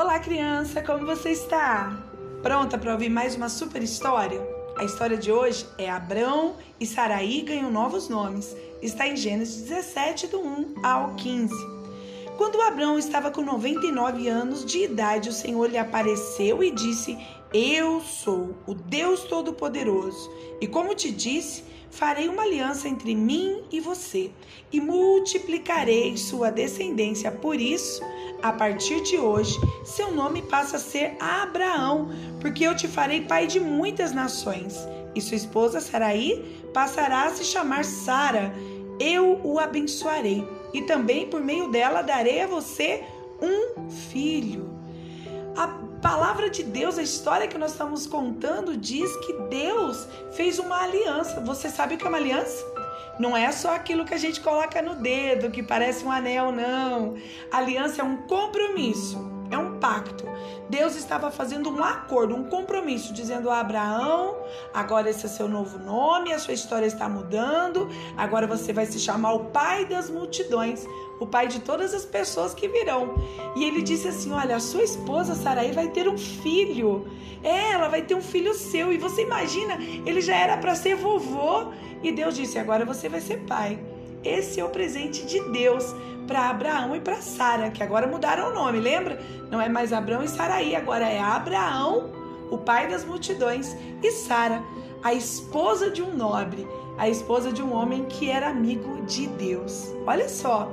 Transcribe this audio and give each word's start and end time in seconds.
Olá, 0.00 0.18
criança, 0.18 0.80
como 0.80 1.04
você 1.04 1.28
está? 1.28 1.94
Pronta 2.42 2.78
para 2.78 2.94
ouvir 2.94 3.10
mais 3.10 3.36
uma 3.36 3.50
super 3.50 3.82
história? 3.82 4.40
A 4.78 4.82
história 4.82 5.14
de 5.14 5.30
hoje 5.30 5.66
é 5.76 5.90
Abrão 5.90 6.56
e 6.80 6.86
Saraí 6.86 7.42
ganham 7.42 7.70
novos 7.70 8.08
nomes. 8.08 8.56
Está 8.80 9.06
em 9.06 9.14
Gênesis 9.14 9.68
17, 9.68 10.28
do 10.28 10.40
1 10.40 10.74
ao 10.82 11.14
15. 11.16 11.54
Quando 12.38 12.62
Abrão 12.62 12.98
estava 12.98 13.30
com 13.30 13.42
99 13.42 14.26
anos 14.26 14.64
de 14.64 14.84
idade, 14.84 15.28
o 15.28 15.34
Senhor 15.34 15.68
lhe 15.68 15.76
apareceu 15.76 16.64
e 16.64 16.70
disse: 16.70 17.18
Eu 17.52 18.00
sou 18.00 18.54
o 18.64 18.74
Deus 18.74 19.24
Todo-Poderoso. 19.24 20.30
E 20.60 20.68
como 20.68 20.94
te 20.94 21.10
disse, 21.10 21.64
farei 21.90 22.28
uma 22.28 22.42
aliança 22.42 22.88
entre 22.88 23.12
mim 23.12 23.64
e 23.72 23.80
você, 23.80 24.30
e 24.72 24.80
multiplicarei 24.80 26.16
sua 26.16 26.50
descendência. 26.50 27.32
Por 27.32 27.60
isso, 27.60 28.00
a 28.40 28.52
partir 28.52 29.02
de 29.02 29.18
hoje, 29.18 29.58
seu 29.84 30.12
nome 30.12 30.42
passa 30.42 30.76
a 30.76 30.80
ser 30.80 31.16
Abraão, 31.18 32.10
porque 32.40 32.64
eu 32.64 32.76
te 32.76 32.86
farei 32.86 33.22
pai 33.22 33.48
de 33.48 33.58
muitas 33.58 34.12
nações. 34.12 34.76
E 35.12 35.20
sua 35.20 35.36
esposa 35.36 35.80
Saraí 35.80 36.62
passará 36.72 37.24
a 37.24 37.30
se 37.30 37.44
chamar 37.44 37.84
Sara. 37.84 38.54
Eu 39.00 39.40
o 39.42 39.58
abençoarei, 39.58 40.46
e 40.72 40.82
também 40.82 41.26
por 41.26 41.40
meio 41.40 41.68
dela 41.68 42.00
darei 42.00 42.42
a 42.42 42.46
você 42.46 43.02
um 43.42 43.90
filho. 43.90 44.79
Palavra 46.02 46.48
de 46.48 46.62
Deus, 46.62 46.96
a 46.96 47.02
história 47.02 47.46
que 47.46 47.58
nós 47.58 47.72
estamos 47.72 48.06
contando, 48.06 48.74
diz 48.74 49.14
que 49.18 49.34
Deus 49.50 50.06
fez 50.32 50.58
uma 50.58 50.82
aliança. 50.82 51.40
Você 51.40 51.68
sabe 51.68 51.94
o 51.94 51.98
que 51.98 52.04
é 52.04 52.08
uma 52.08 52.16
aliança? 52.16 52.64
Não 53.18 53.36
é 53.36 53.52
só 53.52 53.74
aquilo 53.74 54.06
que 54.06 54.14
a 54.14 54.18
gente 54.18 54.40
coloca 54.40 54.80
no 54.80 54.94
dedo, 54.94 55.50
que 55.50 55.62
parece 55.62 56.02
um 56.02 56.10
anel, 56.10 56.52
não. 56.52 57.18
aliança 57.52 58.00
é 58.00 58.04
um 58.04 58.16
compromisso, 58.16 59.18
é 59.50 59.58
um 59.58 59.78
pacto. 59.78 60.24
Deus 60.68 60.96
estava 60.96 61.30
fazendo 61.30 61.70
um 61.70 61.82
acordo, 61.82 62.34
um 62.34 62.44
compromisso, 62.44 63.12
dizendo 63.12 63.50
a 63.50 63.60
Abraão: 63.60 64.36
agora 64.72 65.10
esse 65.10 65.26
é 65.26 65.28
seu 65.28 65.48
novo 65.48 65.78
nome, 65.78 66.32
a 66.32 66.38
sua 66.38 66.54
história 66.54 66.86
está 66.86 67.08
mudando, 67.08 67.88
agora 68.16 68.46
você 68.46 68.72
vai 68.72 68.86
se 68.86 68.98
chamar 68.98 69.32
o 69.32 69.46
pai 69.46 69.84
das 69.84 70.08
multidões 70.08 70.86
o 71.20 71.26
pai 71.26 71.46
de 71.46 71.60
todas 71.60 71.92
as 71.92 72.04
pessoas 72.04 72.54
que 72.54 72.66
virão. 72.66 73.14
E 73.54 73.64
ele 73.64 73.82
disse 73.82 74.08
assim: 74.08 74.32
Olha, 74.32 74.56
a 74.56 74.60
sua 74.60 74.82
esposa 74.82 75.34
Sarai 75.34 75.70
vai 75.70 75.88
ter 75.88 76.08
um 76.08 76.16
filho. 76.16 77.06
É, 77.42 77.72
ela 77.72 77.88
vai 77.88 78.02
ter 78.02 78.14
um 78.14 78.22
filho 78.22 78.54
seu. 78.54 78.92
E 78.92 78.98
você 78.98 79.22
imagina, 79.22 79.78
ele 80.06 80.20
já 80.20 80.34
era 80.34 80.56
para 80.56 80.74
ser 80.74 80.96
vovô. 80.96 81.72
E 82.02 82.10
Deus 82.10 82.34
disse: 82.34 82.58
Agora 82.58 82.84
você 82.84 83.08
vai 83.08 83.20
ser 83.20 83.40
pai. 83.40 83.78
Esse 84.24 84.60
é 84.60 84.64
o 84.64 84.68
presente 84.68 85.24
de 85.24 85.40
Deus 85.50 85.94
para 86.26 86.50
Abraão 86.50 86.94
e 86.94 87.00
para 87.00 87.20
Sara, 87.20 87.70
que 87.70 87.82
agora 87.82 88.06
mudaram 88.06 88.50
o 88.50 88.54
nome, 88.54 88.78
lembra? 88.78 89.20
Não 89.50 89.60
é 89.60 89.68
mais 89.68 89.92
Abraão 89.92 90.22
e 90.22 90.28
Saraí, 90.28 90.76
agora 90.76 91.08
é 91.08 91.18
Abraão, 91.18 92.10
o 92.50 92.58
pai 92.58 92.88
das 92.88 93.04
multidões, 93.04 93.76
e 94.02 94.12
Sara, 94.12 94.62
a 95.02 95.12
esposa 95.14 95.90
de 95.90 96.02
um 96.02 96.14
nobre, 96.14 96.66
a 96.98 97.08
esposa 97.08 97.50
de 97.52 97.62
um 97.62 97.72
homem 97.72 98.04
que 98.04 98.30
era 98.30 98.48
amigo 98.48 99.02
de 99.06 99.26
Deus. 99.26 99.88
Olha 100.06 100.28
só, 100.28 100.70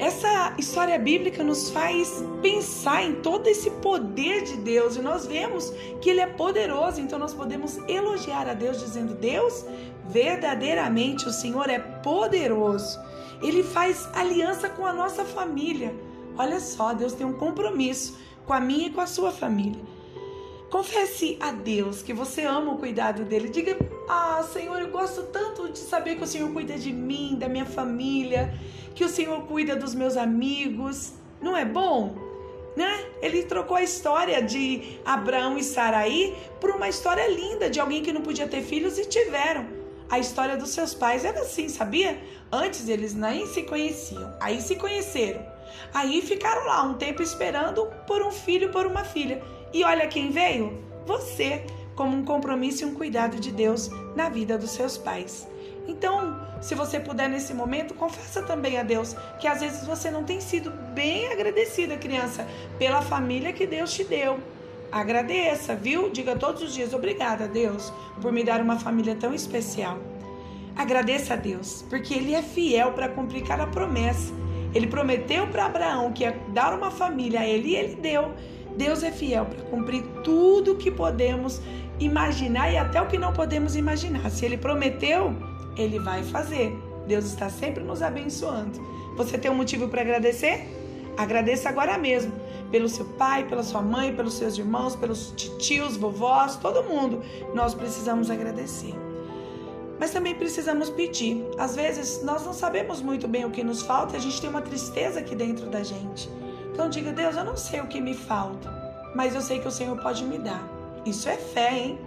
essa 0.00 0.54
história 0.56 0.98
bíblica 0.98 1.44
nos 1.44 1.68
faz 1.68 2.24
pensar 2.40 3.04
em 3.04 3.16
todo 3.16 3.46
esse 3.46 3.70
poder 3.70 4.44
de 4.44 4.56
Deus 4.56 4.96
e 4.96 5.02
nós 5.02 5.26
vemos 5.26 5.70
que 6.00 6.08
Ele 6.08 6.20
é 6.20 6.26
poderoso, 6.26 7.02
então 7.02 7.18
nós 7.18 7.34
podemos 7.34 7.76
elogiar 7.86 8.48
a 8.48 8.54
Deus 8.54 8.80
dizendo: 8.80 9.14
Deus, 9.14 9.62
verdadeiramente 10.08 11.28
o 11.28 11.30
Senhor 11.30 11.68
é 11.68 11.78
poderoso. 11.78 12.98
Ele 13.42 13.62
faz 13.62 14.08
aliança 14.14 14.70
com 14.70 14.86
a 14.86 14.92
nossa 14.94 15.22
família. 15.22 15.94
Olha 16.38 16.60
só, 16.60 16.94
Deus 16.94 17.12
tem 17.12 17.26
um 17.26 17.34
compromisso 17.34 18.18
com 18.46 18.54
a 18.54 18.60
minha 18.60 18.86
e 18.86 18.90
com 18.90 19.02
a 19.02 19.06
sua 19.06 19.30
família. 19.30 19.82
Confesse 20.70 21.36
a 21.40 21.52
Deus 21.52 22.00
que 22.00 22.14
você 22.14 22.40
ama 22.44 22.72
o 22.72 22.78
cuidado 22.78 23.22
dele. 23.26 23.50
Diga: 23.50 23.76
Ah, 24.08 24.42
Senhor, 24.52 24.80
eu 24.80 24.90
gosto 24.90 25.22
tanto 25.24 25.68
de 25.68 25.78
saber 25.78 26.16
que 26.16 26.24
o 26.24 26.26
Senhor 26.26 26.52
cuida 26.52 26.76
de 26.76 26.92
mim, 26.92 27.36
da 27.38 27.48
minha 27.48 27.66
família 27.66 28.52
que 28.94 29.04
o 29.04 29.08
Senhor 29.08 29.42
cuida 29.46 29.76
dos 29.76 29.94
meus 29.94 30.16
amigos. 30.16 31.14
Não 31.40 31.56
é 31.56 31.64
bom? 31.64 32.14
Né? 32.76 33.06
Ele 33.20 33.42
trocou 33.42 33.76
a 33.76 33.82
história 33.82 34.42
de 34.42 34.98
Abraão 35.04 35.58
e 35.58 35.64
Saraí 35.64 36.36
por 36.60 36.70
uma 36.70 36.88
história 36.88 37.26
linda 37.28 37.68
de 37.68 37.80
alguém 37.80 38.02
que 38.02 38.12
não 38.12 38.20
podia 38.20 38.46
ter 38.46 38.62
filhos 38.62 38.98
e 38.98 39.06
tiveram. 39.06 39.66
A 40.08 40.18
história 40.18 40.56
dos 40.56 40.70
seus 40.70 40.92
pais 40.92 41.24
era 41.24 41.40
assim, 41.40 41.68
sabia? 41.68 42.20
Antes 42.50 42.88
eles 42.88 43.14
nem 43.14 43.46
se 43.46 43.62
conheciam, 43.62 44.34
aí 44.40 44.60
se 44.60 44.76
conheceram. 44.76 45.44
Aí 45.94 46.20
ficaram 46.20 46.66
lá 46.66 46.82
um 46.82 46.94
tempo 46.94 47.22
esperando 47.22 47.86
por 48.06 48.22
um 48.22 48.30
filho, 48.30 48.70
por 48.70 48.86
uma 48.86 49.04
filha. 49.04 49.42
E 49.72 49.84
olha 49.84 50.08
quem 50.08 50.30
veio? 50.30 50.84
Você, 51.06 51.64
como 52.00 52.16
um 52.16 52.24
compromisso 52.24 52.82
e 52.82 52.86
um 52.86 52.94
cuidado 52.94 53.38
de 53.38 53.52
Deus 53.52 53.90
na 54.16 54.30
vida 54.30 54.56
dos 54.56 54.70
seus 54.70 54.96
pais. 54.96 55.46
Então, 55.86 56.40
se 56.62 56.74
você 56.74 56.98
puder 56.98 57.28
nesse 57.28 57.52
momento, 57.52 57.92
confessa 57.92 58.40
também 58.40 58.78
a 58.78 58.82
Deus 58.82 59.14
que 59.38 59.46
às 59.46 59.60
vezes 59.60 59.86
você 59.86 60.10
não 60.10 60.24
tem 60.24 60.40
sido 60.40 60.70
bem 60.94 61.30
agradecida, 61.30 61.98
criança, 61.98 62.48
pela 62.78 63.02
família 63.02 63.52
que 63.52 63.66
Deus 63.66 63.92
te 63.92 64.02
deu. 64.02 64.38
Agradeça, 64.90 65.74
viu? 65.74 66.08
Diga 66.08 66.34
todos 66.36 66.62
os 66.62 66.72
dias: 66.72 66.94
obrigada, 66.94 67.46
Deus, 67.46 67.92
por 68.22 68.32
me 68.32 68.42
dar 68.42 68.62
uma 68.62 68.78
família 68.78 69.14
tão 69.14 69.34
especial. 69.34 69.98
Agradeça 70.74 71.34
a 71.34 71.36
Deus, 71.36 71.84
porque 71.90 72.14
Ele 72.14 72.34
é 72.34 72.40
fiel 72.40 72.92
para 72.92 73.10
cumprir 73.10 73.42
cada 73.42 73.66
promessa. 73.66 74.32
Ele 74.74 74.86
prometeu 74.86 75.46
para 75.48 75.66
Abraão 75.66 76.14
que 76.14 76.22
ia 76.22 76.34
dar 76.48 76.72
uma 76.72 76.90
família 76.90 77.40
a 77.40 77.46
ele 77.46 77.72
e 77.72 77.76
ele 77.76 77.96
deu. 77.96 78.32
Deus 78.76 79.02
é 79.02 79.10
fiel 79.10 79.46
para 79.46 79.62
cumprir 79.64 80.02
tudo 80.22 80.72
o 80.72 80.76
que 80.76 80.90
podemos 80.90 81.60
imaginar 82.00 82.72
e 82.72 82.78
até 82.78 83.00
o 83.00 83.06
que 83.06 83.18
não 83.18 83.32
podemos 83.32 83.76
imaginar. 83.76 84.28
Se 84.30 84.44
ele 84.44 84.56
prometeu, 84.56 85.34
ele 85.76 85.98
vai 85.98 86.24
fazer. 86.24 86.76
Deus 87.06 87.26
está 87.26 87.48
sempre 87.48 87.84
nos 87.84 88.02
abençoando. 88.02 88.80
Você 89.16 89.36
tem 89.36 89.50
um 89.50 89.54
motivo 89.54 89.88
para 89.88 90.00
agradecer? 90.00 90.66
Agradeça 91.16 91.68
agora 91.68 91.98
mesmo. 91.98 92.32
Pelo 92.70 92.88
seu 92.88 93.04
pai, 93.04 93.44
pela 93.44 93.62
sua 93.62 93.82
mãe, 93.82 94.14
pelos 94.14 94.34
seus 94.34 94.56
irmãos, 94.56 94.96
pelos 94.96 95.32
tios, 95.58 95.96
vovós, 95.96 96.56
todo 96.56 96.82
mundo. 96.84 97.22
Nós 97.54 97.74
precisamos 97.74 98.30
agradecer. 98.30 98.94
Mas 99.98 100.12
também 100.12 100.34
precisamos 100.34 100.88
pedir. 100.88 101.44
Às 101.58 101.76
vezes 101.76 102.22
nós 102.24 102.46
não 102.46 102.54
sabemos 102.54 103.02
muito 103.02 103.28
bem 103.28 103.44
o 103.44 103.50
que 103.50 103.62
nos 103.62 103.82
falta, 103.82 104.16
a 104.16 104.20
gente 104.20 104.40
tem 104.40 104.48
uma 104.48 104.62
tristeza 104.62 105.20
aqui 105.20 105.34
dentro 105.34 105.66
da 105.66 105.82
gente. 105.82 106.30
Então 106.72 106.88
diga, 106.88 107.12
Deus, 107.12 107.36
eu 107.36 107.44
não 107.44 107.56
sei 107.56 107.80
o 107.80 107.86
que 107.86 108.00
me 108.00 108.14
falta, 108.14 108.72
mas 109.14 109.34
eu 109.34 109.42
sei 109.42 109.58
que 109.58 109.68
o 109.68 109.70
Senhor 109.70 109.94
pode 109.98 110.24
me 110.24 110.38
dar. 110.38 110.79
Isso 111.04 111.28
é 111.28 111.36
fé, 111.36 111.78
hein? 111.78 111.98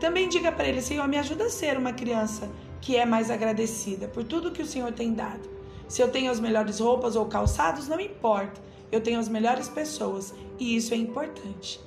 Também 0.00 0.28
diga 0.28 0.50
para 0.50 0.66
ele, 0.66 0.82
Senhor, 0.82 1.06
me 1.06 1.16
ajuda 1.16 1.44
a 1.44 1.50
ser 1.50 1.78
uma 1.78 1.92
criança 1.92 2.50
que 2.80 2.96
é 2.96 3.06
mais 3.06 3.30
agradecida 3.30 4.08
por 4.08 4.24
tudo 4.24 4.50
que 4.50 4.62
o 4.62 4.66
Senhor 4.66 4.92
tem 4.92 5.14
dado. 5.14 5.48
Se 5.88 6.02
eu 6.02 6.10
tenho 6.10 6.30
as 6.30 6.40
melhores 6.40 6.80
roupas 6.80 7.16
ou 7.16 7.26
calçados, 7.26 7.86
não 7.86 8.00
importa. 8.00 8.60
Eu 8.90 9.00
tenho 9.00 9.20
as 9.20 9.28
melhores 9.28 9.68
pessoas 9.68 10.34
e 10.58 10.76
isso 10.76 10.92
é 10.92 10.96
importante. 10.96 11.80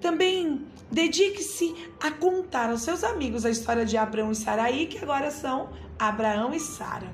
Também 0.00 0.66
dedique-se 0.90 1.74
a 2.00 2.10
contar 2.10 2.70
aos 2.70 2.82
seus 2.82 3.04
amigos 3.04 3.44
a 3.44 3.50
história 3.50 3.84
de 3.84 3.96
Abraão 3.96 4.32
e 4.32 4.34
Saraí, 4.34 4.86
que 4.86 4.98
agora 4.98 5.30
são 5.30 5.70
Abraão 5.98 6.52
e 6.52 6.60
Sara. 6.60 7.10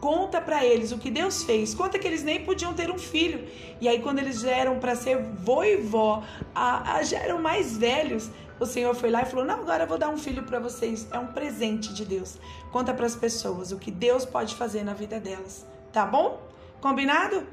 Conta 0.00 0.40
para 0.40 0.64
eles 0.64 0.92
o 0.92 0.98
que 0.98 1.10
Deus 1.10 1.42
fez. 1.42 1.74
Conta 1.74 1.98
que 1.98 2.06
eles 2.06 2.22
nem 2.22 2.44
podiam 2.44 2.72
ter 2.72 2.90
um 2.90 2.98
filho. 2.98 3.46
E 3.80 3.88
aí, 3.88 4.02
quando 4.02 4.18
eles 4.18 4.40
já 4.40 4.50
eram 4.50 4.78
para 4.78 4.94
ser 4.94 5.18
vô 5.18 5.64
e 5.64 5.76
vó, 5.76 6.22
a, 6.54 6.96
a, 6.96 7.02
já 7.02 7.18
eram 7.18 7.40
mais 7.40 7.78
velhos, 7.78 8.30
o 8.58 8.66
Senhor 8.66 8.94
foi 8.94 9.10
lá 9.10 9.22
e 9.22 9.24
falou: 9.26 9.44
Não, 9.44 9.60
agora 9.60 9.84
eu 9.84 9.88
vou 9.88 9.96
dar 9.96 10.10
um 10.10 10.18
filho 10.18 10.42
para 10.42 10.58
vocês. 10.58 11.08
É 11.10 11.18
um 11.18 11.28
presente 11.28 11.94
de 11.94 12.04
Deus. 12.04 12.38
Conta 12.70 12.92
para 12.92 13.06
as 13.06 13.16
pessoas 13.16 13.72
o 13.72 13.78
que 13.78 13.90
Deus 13.90 14.26
pode 14.26 14.54
fazer 14.54 14.84
na 14.84 14.92
vida 14.92 15.18
delas. 15.18 15.66
Tá 15.92 16.04
bom? 16.04 16.46
Combinado? 16.80 17.46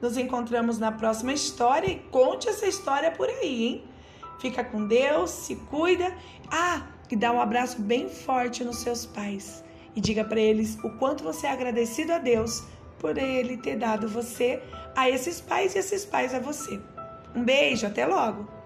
Nos 0.00 0.16
encontramos 0.16 0.78
na 0.78 0.92
próxima 0.92 1.32
história 1.32 1.88
e 1.88 1.98
conte 2.10 2.48
essa 2.48 2.66
história 2.66 3.10
por 3.10 3.28
aí, 3.28 3.64
hein? 3.64 3.84
Fica 4.38 4.62
com 4.62 4.86
Deus, 4.86 5.30
se 5.30 5.56
cuida. 5.56 6.14
Ah, 6.50 6.86
e 7.10 7.16
dá 7.16 7.32
um 7.32 7.40
abraço 7.40 7.80
bem 7.80 8.08
forte 8.08 8.62
nos 8.62 8.78
seus 8.78 9.04
pais. 9.04 9.64
E 9.96 10.00
diga 10.00 10.24
para 10.24 10.38
eles 10.38 10.78
o 10.84 10.90
quanto 10.90 11.24
você 11.24 11.46
é 11.46 11.50
agradecido 11.50 12.12
a 12.12 12.18
Deus 12.18 12.64
por 13.06 13.16
ele 13.16 13.56
ter 13.56 13.76
dado 13.76 14.08
você 14.08 14.60
a 14.96 15.08
esses 15.08 15.40
pais 15.40 15.76
e 15.76 15.78
esses 15.78 16.04
pais 16.04 16.34
a 16.34 16.40
você. 16.40 16.80
Um 17.36 17.44
beijo, 17.44 17.86
até 17.86 18.04
logo! 18.04 18.48